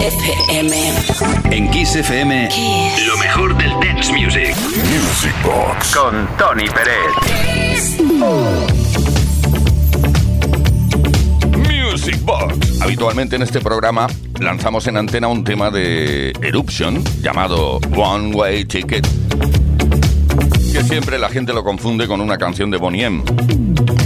[0.00, 0.72] FM.
[1.50, 2.48] En Kiss FM,
[3.06, 4.56] lo mejor del dance music.
[4.56, 5.94] Music Box.
[5.94, 8.00] Con Tony Pérez.
[11.68, 12.80] Music Box.
[12.80, 14.06] Habitualmente en este programa
[14.40, 19.06] lanzamos en antena un tema de Eruption llamado One Way Ticket.
[20.72, 23.22] Que siempre la gente lo confunde con una canción de Bonnie M.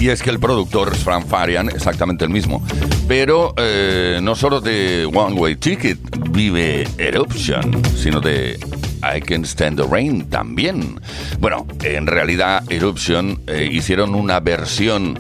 [0.05, 2.63] Y es que el productor es Frank Farian, exactamente el mismo.
[3.09, 5.99] Pero eh, no solo de One Way Ticket
[6.29, 8.59] vive Eruption, sino de
[9.03, 11.01] I Can Stand the Rain también.
[11.41, 15.19] Bueno, en realidad Eruption eh, hicieron una versión,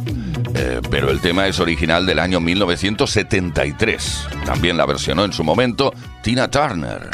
[0.55, 4.29] eh, pero el tema es original del año 1973.
[4.45, 7.09] También la versionó en su momento Tina Turner.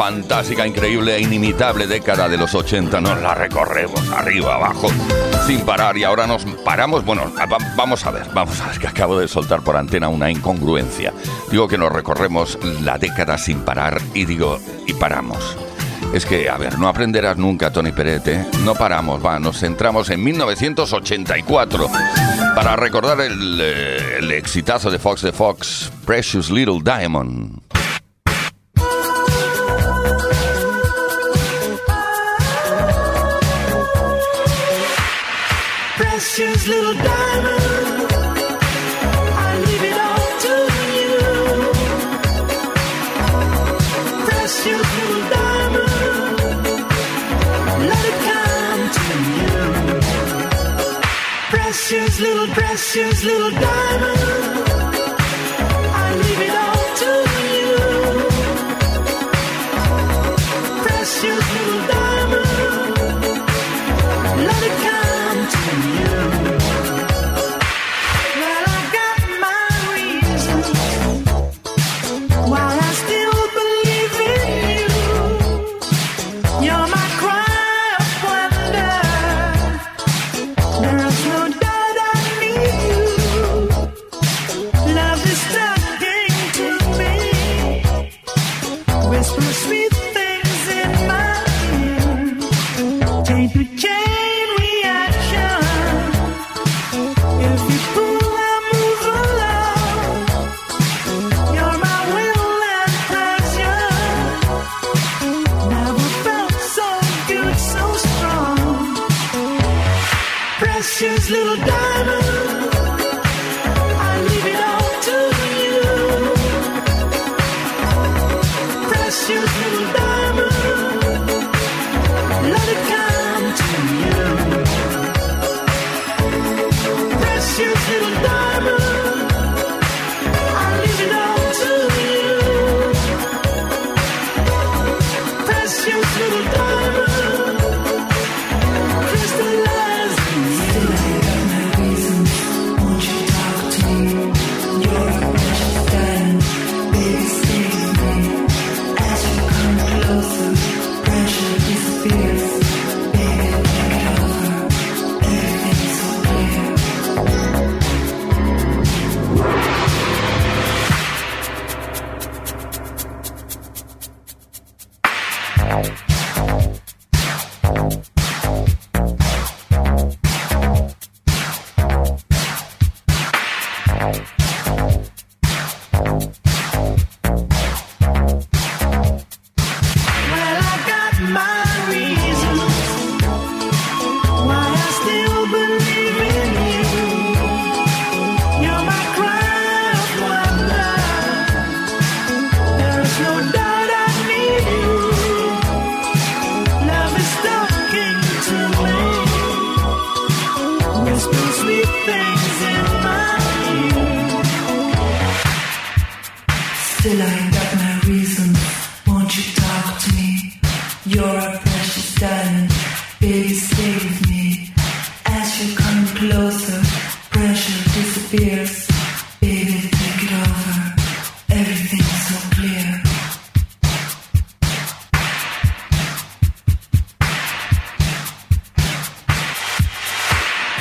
[0.00, 4.88] Fantástica, increíble e inimitable década de los 80 nos la recorremos arriba, abajo,
[5.46, 7.04] sin parar y ahora nos paramos.
[7.04, 10.30] Bueno, va- vamos a ver, vamos a ver que acabo de soltar por antena una
[10.30, 11.12] incongruencia.
[11.50, 15.58] Digo que nos recorremos la década sin parar y digo, y paramos.
[16.14, 18.46] Es que, a ver, no aprenderás nunca, Tony Perete.
[18.64, 21.88] No paramos, va, nos centramos en 1984
[22.56, 27.59] para recordar el, eh, el exitazo de Fox de Fox, Precious Little Diamond.
[36.20, 38.12] Precious little diamond.
[39.46, 40.54] I leave it all to
[41.00, 41.16] you.
[44.26, 46.36] Precious little diamond.
[47.88, 49.04] Let it come to
[49.40, 49.60] you.
[51.48, 54.69] Precious little, precious little diamond.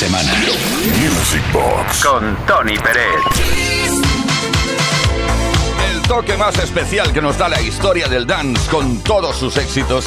[0.00, 0.32] Semana.
[0.98, 3.20] Music Box Con Tony Pérez.
[5.92, 10.06] El toque más especial que nos da la historia del dance con todos sus éxitos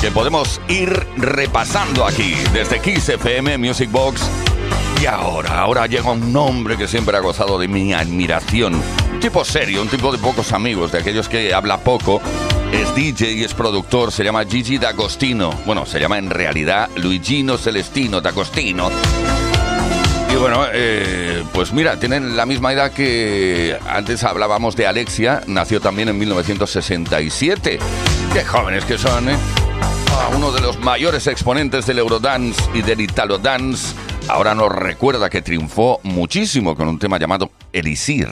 [0.00, 4.22] que podemos ir repasando aquí desde Kiss FM Music Box.
[5.00, 8.74] Y ahora, ahora llega un hombre que siempre ha gozado de mi admiración.
[8.74, 12.20] Un tipo serio, un tipo de pocos amigos, de aquellos que habla poco.
[12.72, 15.52] Es DJ y es productor, se llama Gigi D'Agostino.
[15.64, 18.90] Bueno, se llama en realidad Luigino Celestino D'Agostino.
[20.40, 26.08] Bueno, eh, pues mira, tienen la misma edad que antes hablábamos de Alexia, nació también
[26.08, 27.78] en 1967.
[28.32, 29.36] Qué jóvenes que son, ¿eh?
[30.12, 33.94] Ah, uno de los mayores exponentes del Eurodance y del Italo Dance.
[34.28, 38.28] Ahora nos recuerda que triunfó muchísimo con un tema llamado Elisir.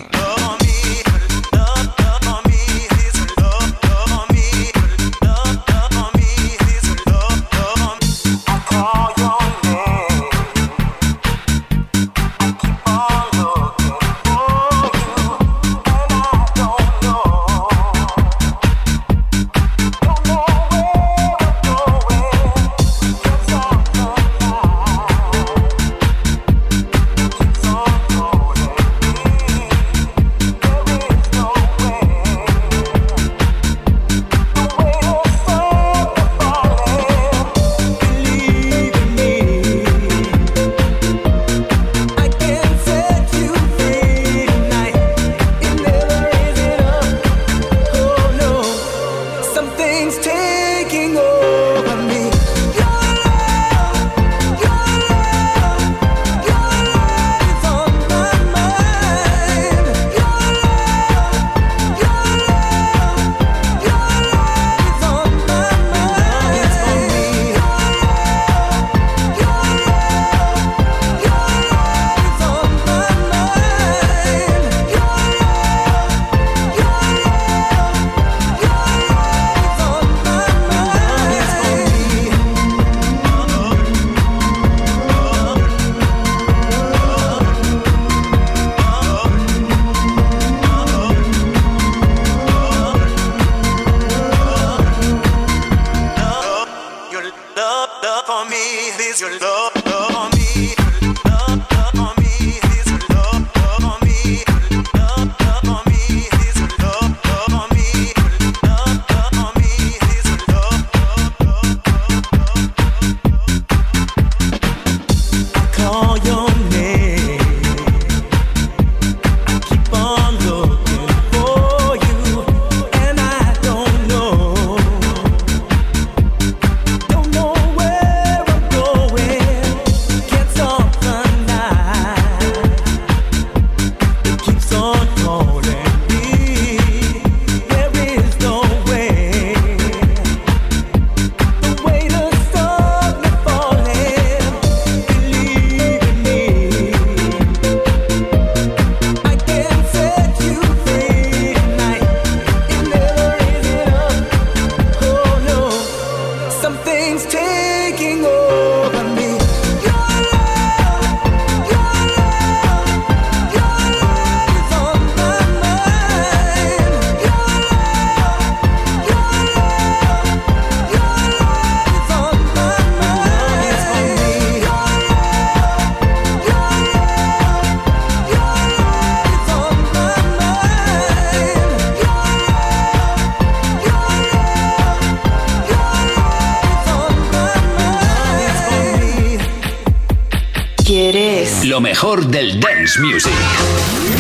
[192.37, 193.33] Del dance music.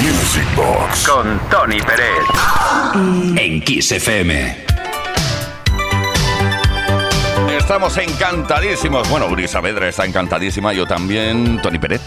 [0.03, 2.25] Music Box Con Tony Pérez.
[3.37, 4.57] En Kiss FM.
[7.59, 9.07] Estamos encantadísimos.
[9.11, 12.01] Bueno, Uri Saavedra está encantadísima, yo también, Tony Pérez.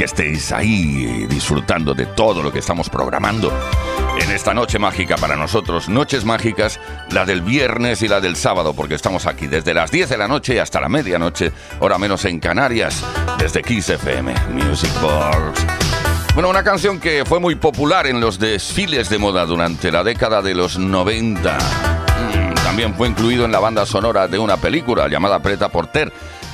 [0.00, 3.52] Que estéis ahí disfrutando de todo lo que estamos programando
[4.18, 5.90] en esta noche mágica para nosotros.
[5.90, 10.08] Noches mágicas, la del viernes y la del sábado, porque estamos aquí desde las 10
[10.08, 13.04] de la noche hasta la medianoche, hora menos en Canarias,
[13.38, 15.66] desde Kiss FM, Music Box.
[16.32, 20.40] Bueno, una canción que fue muy popular en los desfiles de moda durante la década
[20.40, 21.58] de los 90.
[21.58, 26.10] Mm, También fue incluido en la banda sonora de una película llamada Preta Porter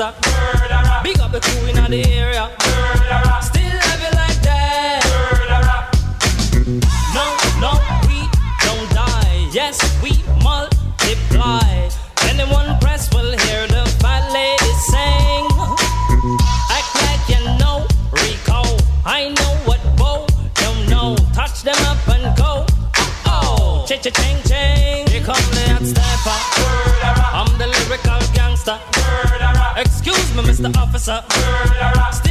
[0.00, 1.02] gangster.
[1.02, 2.50] Big up the crew in the area.
[2.56, 3.39] Still
[30.62, 31.24] the officer.
[31.30, 32.29] Murderer.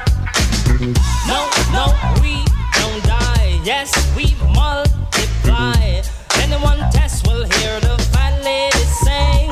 [1.27, 1.39] No,
[1.75, 1.85] no,
[2.21, 2.33] we
[2.79, 3.59] don't die.
[3.63, 6.01] Yes, we multiply.
[6.41, 9.49] Anyone test will hear the fat lady sing.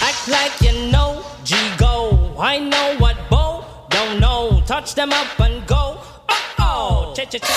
[0.00, 2.34] Act like you know, G go.
[2.38, 4.62] I know what Bo don't know.
[4.66, 5.98] Touch them up and go.
[6.28, 7.12] Oh, oh.
[7.16, 7.48] Ch -ch -ch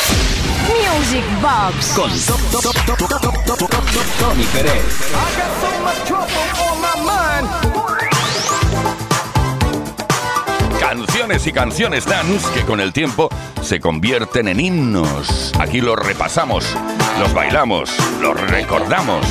[0.71, 2.09] Music Box con
[4.19, 5.11] Tony Pérez.
[11.31, 13.29] Y canciones dance que con el tiempo
[13.61, 15.53] se convierten en himnos.
[15.57, 16.65] Aquí los repasamos,
[17.21, 17.89] los bailamos,
[18.21, 19.25] los recordamos.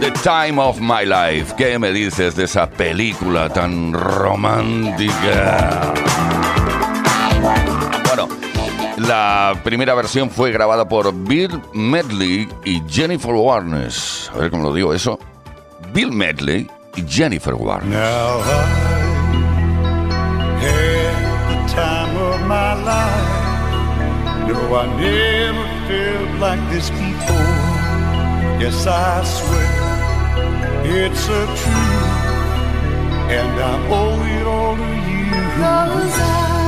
[0.00, 1.54] The Time of My Life.
[1.58, 5.92] ¿Qué me dices de esa película tan romántica?
[8.06, 8.28] Bueno,
[8.96, 14.30] la primera versión fue grabada por Bill Medley y Jennifer Warnes.
[14.34, 15.18] A ver cómo lo digo eso.
[15.92, 17.98] Bill Medley y Jennifer Warnes.
[20.62, 23.30] Had the time of my life.
[24.48, 27.58] No, I never felt like this before.
[28.62, 29.82] Yes, I swear
[30.84, 32.22] it's a truth,
[33.38, 36.61] and I owe it all to you.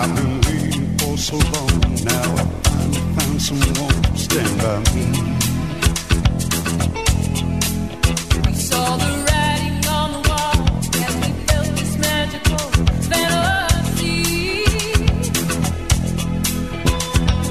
[0.00, 2.36] I've been waiting for so long now.
[2.36, 5.06] I finally found someone to stand by me.
[8.46, 10.58] We saw the writing on the wall,
[11.04, 12.66] and we felt this magical
[13.10, 14.22] fantasy.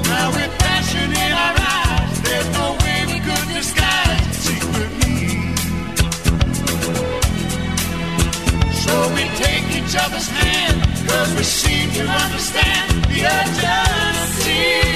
[0.08, 4.38] Now with passion in our eyes, there's no way we could disguise.
[8.84, 10.77] So we take each other's hand,
[11.08, 14.87] cause we seem to understand the urgency.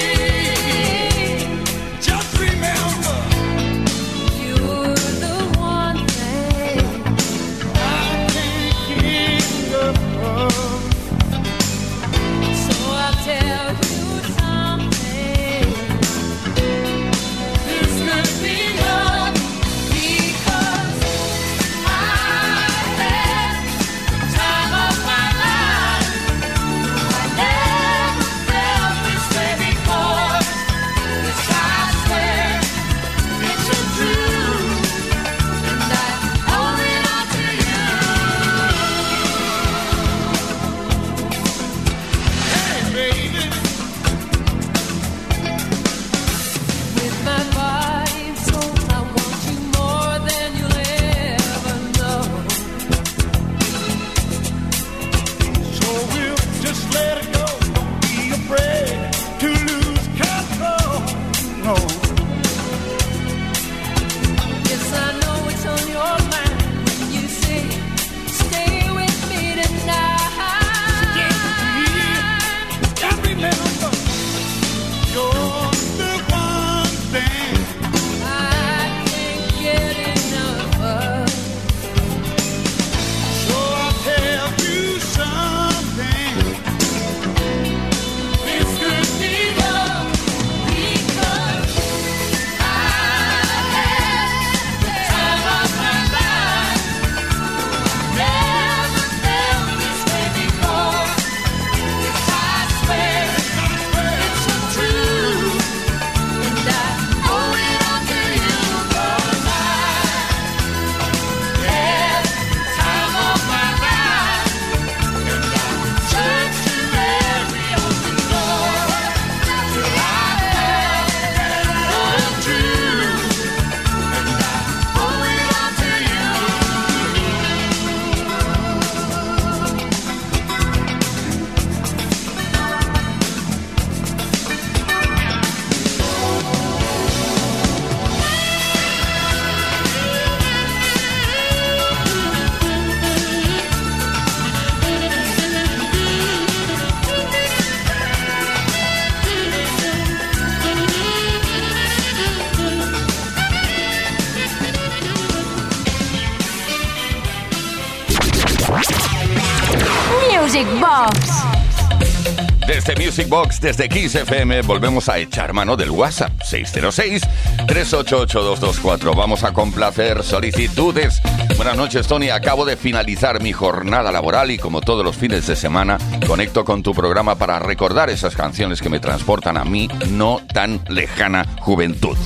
[163.12, 169.14] Music Box, desde Kiss FM, volvemos a echar mano del WhatsApp 606-388-224.
[169.14, 171.20] Vamos a complacer solicitudes.
[171.58, 172.30] Buenas noches, Tony.
[172.30, 176.82] Acabo de finalizar mi jornada laboral y como todos los fines de semana, conecto con
[176.82, 182.16] tu programa para recordar esas canciones que me transportan a mi no tan lejana juventud.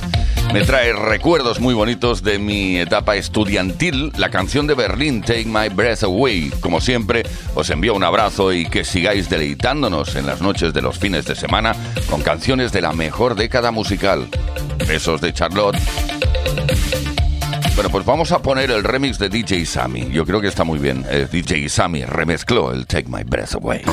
[0.53, 5.69] Me trae recuerdos muy bonitos de mi etapa estudiantil, la canción de Berlín, Take My
[5.69, 6.51] Breath Away.
[6.61, 10.97] Como siempre, os envío un abrazo y que sigáis deleitándonos en las noches de los
[10.97, 11.75] fines de semana
[12.09, 14.27] con canciones de la mejor década musical.
[14.87, 15.77] Besos de Charlotte.
[17.75, 20.09] Bueno, pues vamos a poner el remix de DJ Sammy.
[20.11, 21.05] Yo creo que está muy bien.
[21.09, 23.83] Eh, DJ Sammy remezcló el Take My Breath Away.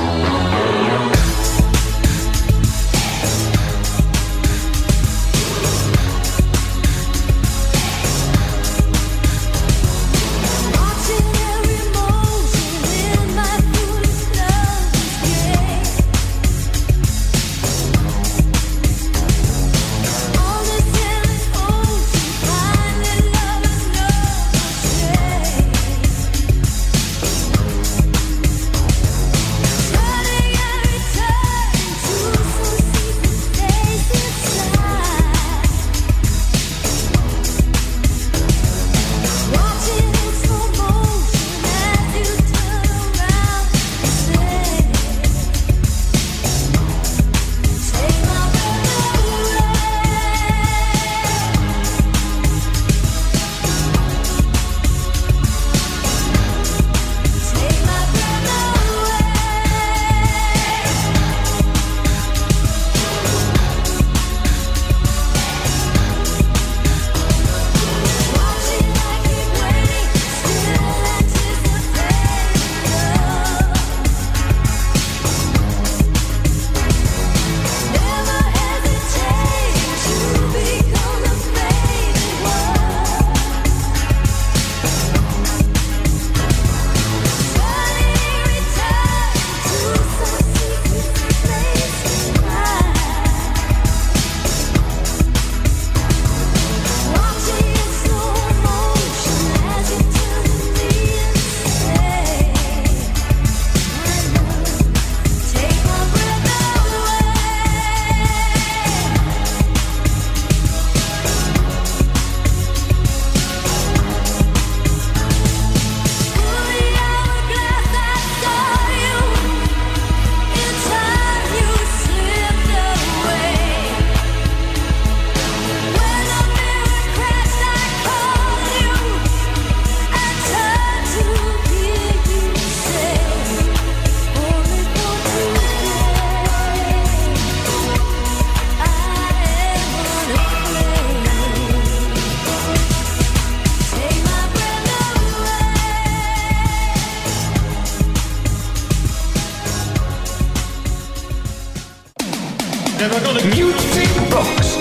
[153.43, 154.79] Music Box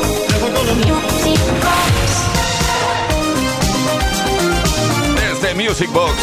[5.15, 6.13] Desde Music Box.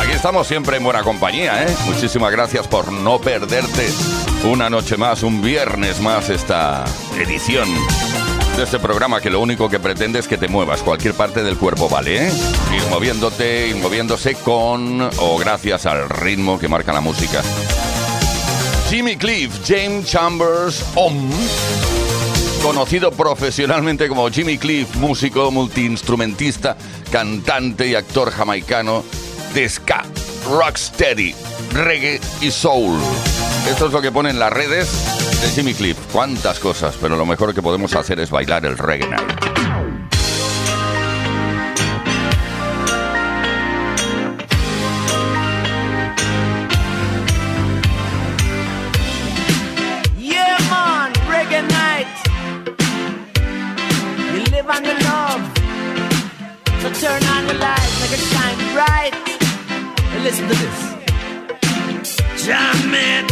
[0.00, 1.76] Aquí estamos siempre en buena compañía, ¿eh?
[1.86, 3.88] Muchísimas gracias por no perderte
[4.44, 6.84] una noche más, un viernes más esta
[7.18, 7.68] edición
[8.56, 11.58] de este programa que lo único que pretende es que te muevas, cualquier parte del
[11.58, 12.28] cuerpo, ¿vale?
[12.28, 12.32] ¿eh?
[12.76, 17.42] Ir moviéndote, ir moviéndose con o gracias al ritmo que marca la música.
[18.92, 21.30] Jimmy Cliff, James Chambers, Om,
[22.62, 26.76] conocido profesionalmente como Jimmy Cliff, músico, multiinstrumentista,
[27.10, 29.02] cantante y actor jamaicano
[29.54, 30.04] de ska,
[30.46, 31.34] rocksteady,
[31.72, 33.00] reggae y soul.
[33.66, 34.90] Esto es lo que pone en las redes
[35.40, 35.96] de Jimmy Cliff.
[36.12, 39.61] Cuántas cosas, pero lo mejor que podemos hacer es bailar el reggae night.
[60.22, 62.46] Listen to this.
[62.46, 63.31] Jam it.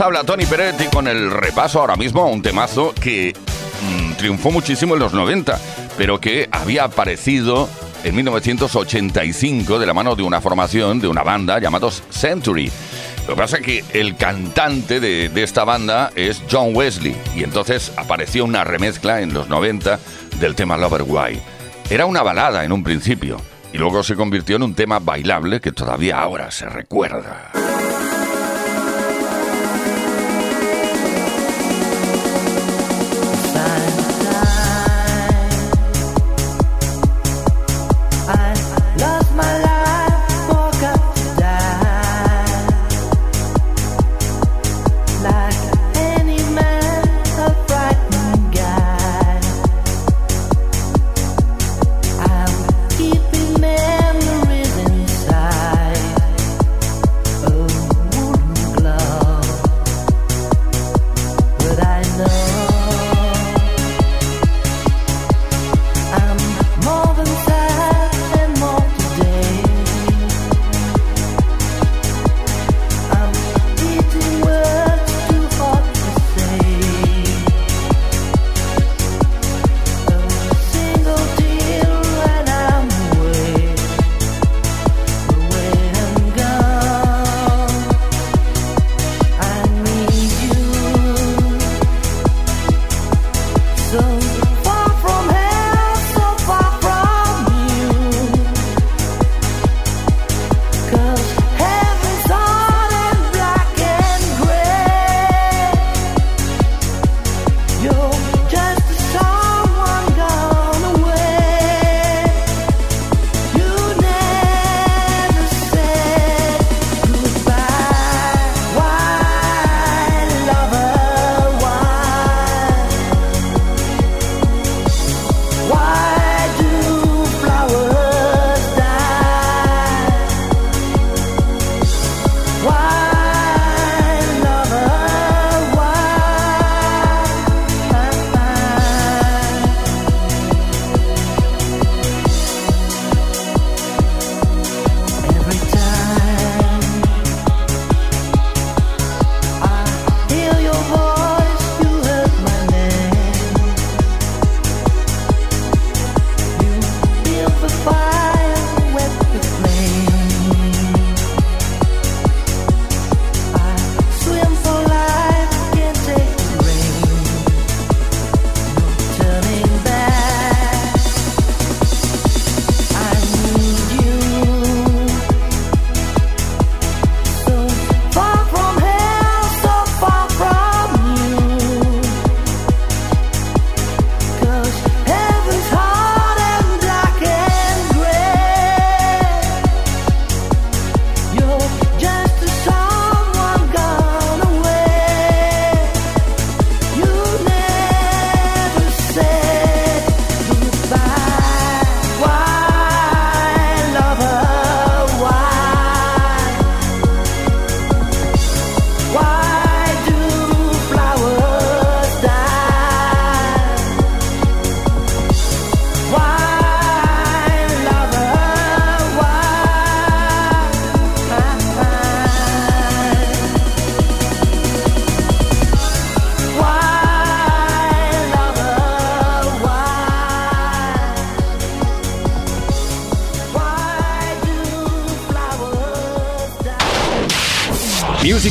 [0.00, 3.34] habla Tony Peretti con el repaso ahora mismo a un temazo que
[3.82, 5.58] mm, triunfó muchísimo en los 90,
[5.96, 7.68] pero que había aparecido
[8.04, 12.70] en 1985 de la mano de una formación, de una banda llamados Century.
[13.26, 17.92] Lo que pasa es que el cantante de, esta banda es John Wesley y entonces
[17.96, 19.98] apareció una remezcla en los 90
[20.38, 21.40] del tema Lover Why.
[21.90, 23.40] Era una balada en un principio
[23.72, 27.67] y luego se convirtió en un tema bailable que todavía ahora se recuerda.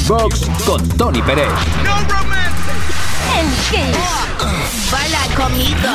[0.08, 1.50] Box con Tony Pérez.
[3.38, 4.90] En Kiss.
[4.90, 5.90] Baila conmigo.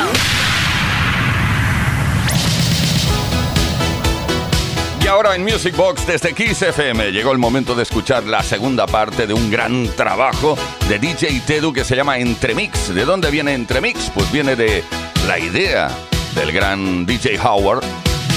[5.03, 8.85] Y ahora en Music Box desde Kiss FM llegó el momento de escuchar la segunda
[8.85, 10.55] parte de un gran trabajo
[10.87, 12.93] de DJ Tedu que se llama Entremix.
[12.93, 14.11] ¿De dónde viene Entremix?
[14.13, 14.83] Pues viene de
[15.25, 15.89] la idea
[16.35, 17.83] del gran DJ Howard.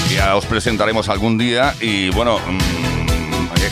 [0.09, 2.87] que Ya os presentaremos algún día y bueno, mm,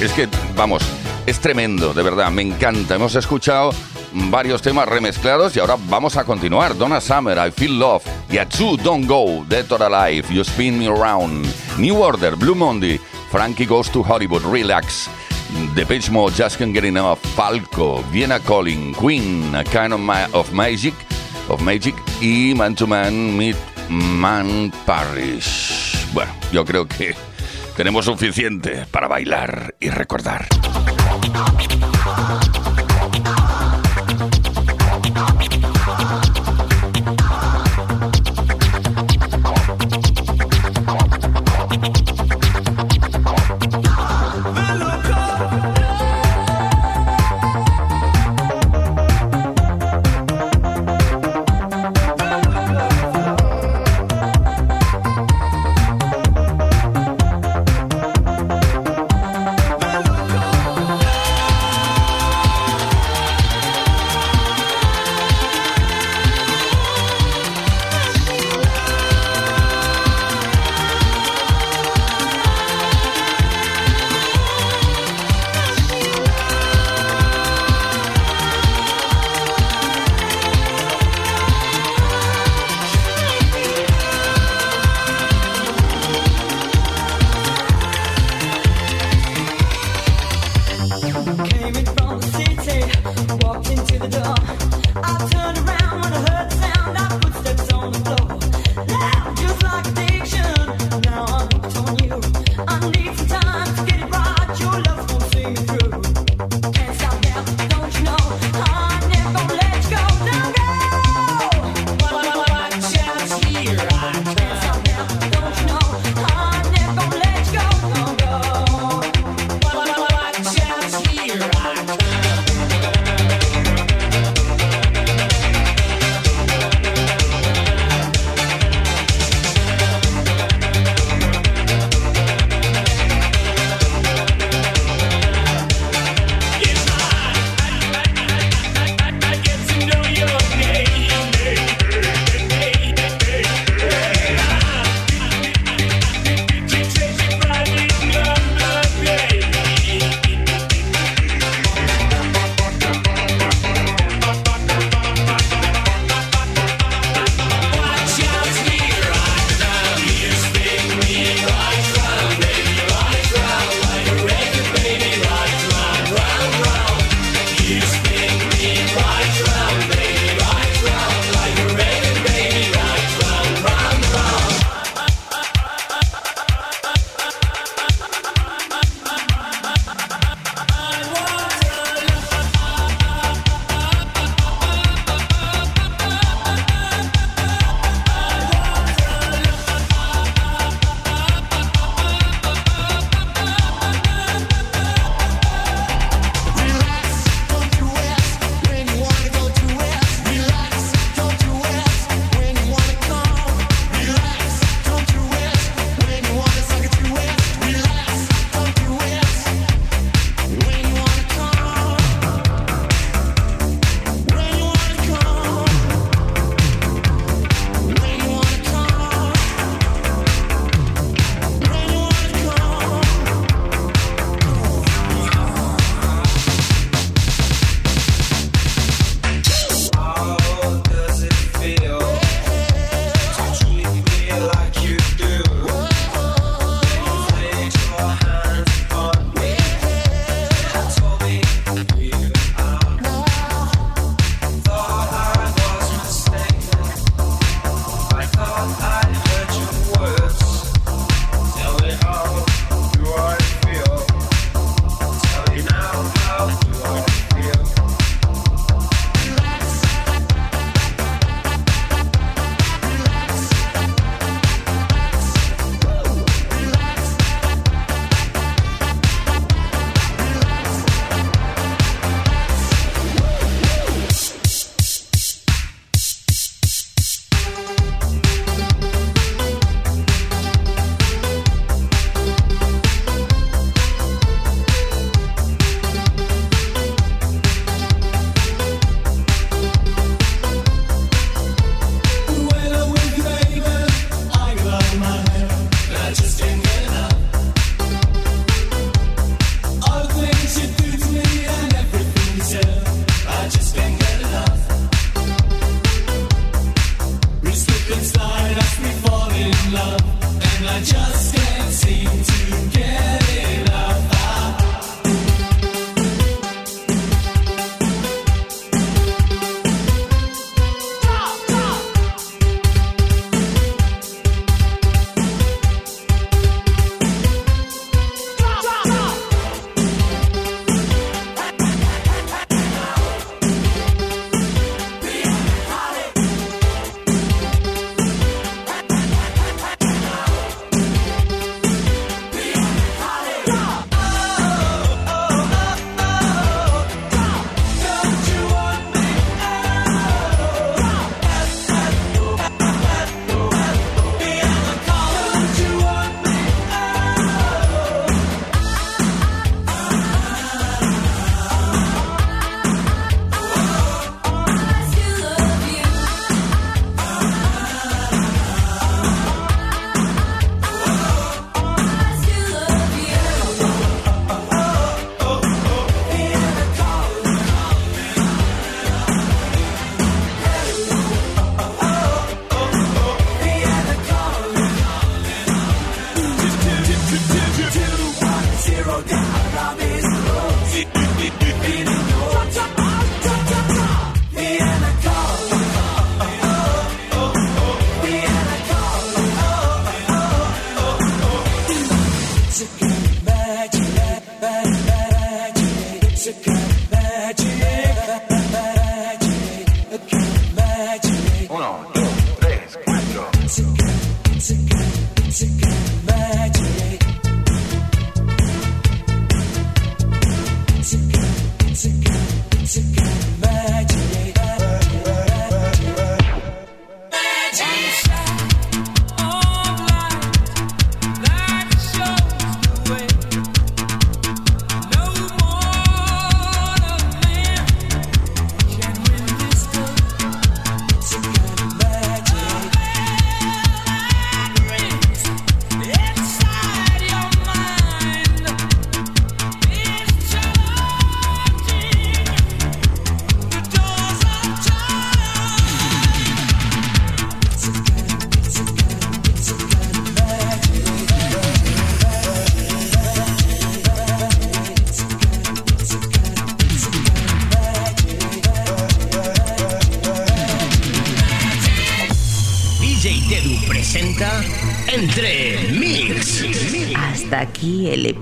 [0.03, 0.84] es que vamos,
[1.26, 2.96] es tremendo, de verdad, me encanta.
[2.96, 3.72] Hemos escuchado
[4.14, 6.78] varios temas remezclados y ahora vamos a continuar.
[6.78, 11.46] Donna Summer, I Feel Love, Yatsu Don't Go, Dead or Alive, You Spin Me Around,
[11.78, 13.00] New Order, Blue Monday,
[13.32, 15.10] Frankie Goes to Hollywood, Relax,
[15.76, 20.94] Depeche Mode, Just Can't Get Enough, Falco, Vienna Calling, Queen, A Kind of Magic,
[21.50, 23.58] of Magic y Man to Man, Meet
[23.90, 26.08] Man Parish.
[26.14, 27.16] Bueno, yo creo que
[27.76, 30.48] tenemos suficiente para bailar y recordar.
[31.34, 32.45] Música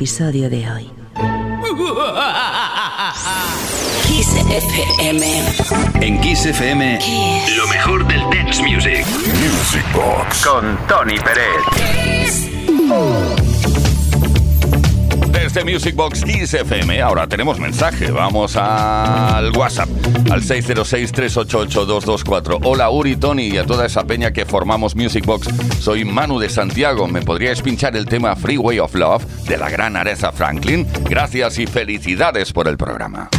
[0.03, 0.91] episodio de hoy.
[4.05, 5.23] Kiss FM.
[6.01, 6.99] En Kiss FM,
[7.55, 9.05] lo mejor del dance music.
[9.07, 11.63] Music Box con Tony Pérez.
[15.53, 18.09] Desde Music Box Kiss FM, ahora tenemos mensaje.
[18.09, 19.87] Vamos al WhatsApp,
[20.31, 22.61] al 606-388-224.
[22.63, 25.49] Hola Uri, Tony y a toda esa peña que formamos Music Box.
[25.79, 27.07] Soy Manu de Santiago.
[27.07, 30.87] ¿Me podríais pinchar el tema Freeway of Love de la gran Aretha Franklin?
[31.07, 33.29] Gracias y felicidades por el programa.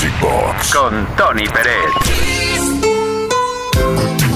[0.00, 1.90] Music Box con Tony Pérez.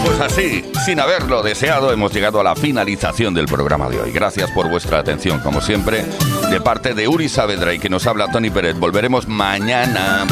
[0.05, 4.11] Pues así, sin haberlo deseado, hemos llegado a la finalización del programa de hoy.
[4.11, 6.05] Gracias por vuestra atención, como siempre.
[6.51, 10.27] De parte de Uri Saavedra y que nos habla Tony Pérez, volveremos mañana,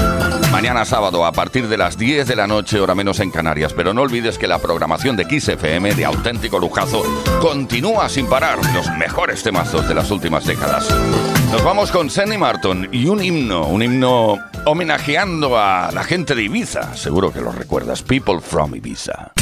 [0.51, 3.72] mañana sábado, a partir de las 10 de la noche, hora menos en Canarias.
[3.72, 7.05] Pero no olvides que la programación de Kiss FM, de auténtico lujazo,
[7.41, 10.89] continúa sin parar los mejores temazos de las últimas décadas.
[11.53, 16.42] Nos vamos con Sandy Martin y un himno, un himno homenajeando a la gente de
[16.42, 16.94] Ibiza.
[16.94, 19.32] Seguro que lo recuerdas, People from Ibiza.